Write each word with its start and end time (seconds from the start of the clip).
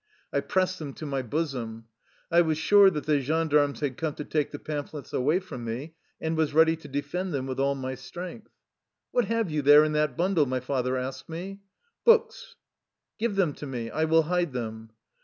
I 0.33 0.39
pressed 0.39 0.79
them 0.79 0.93
to 0.93 1.05
my 1.05 1.21
bosom. 1.21 1.85
I 2.31 2.41
was 2.41 2.57
sure 2.57 2.89
that 2.89 3.03
the 3.05 3.21
gendarmes 3.21 3.81
had 3.81 3.97
come 3.97 4.15
to 4.15 4.25
take 4.25 4.49
the 4.49 4.57
pamphlets 4.57 5.13
away 5.13 5.39
from 5.39 5.63
me, 5.63 5.93
and 6.19 6.35
was 6.35 6.55
ready 6.55 6.75
to 6.77 6.87
defend 6.87 7.35
them 7.35 7.45
with 7.45 7.59
all 7.59 7.75
my 7.75 7.93
strength." 7.93 8.49
What 9.11 9.25
have 9.25 9.51
you 9.51 9.61
there 9.61 9.83
in 9.83 9.91
that 9.91 10.17
bundle?" 10.17 10.47
my 10.47 10.59
father 10.59 10.97
asked 10.97 11.29
me." 11.29 11.59
Books.''" 12.03 12.55
Give 13.19 13.35
them 13.35 13.53
to 13.53 13.67
me. 13.67 13.91
I 13.91 14.05
will 14.05 14.23
hide 14.23 14.53
them." 14.53 14.89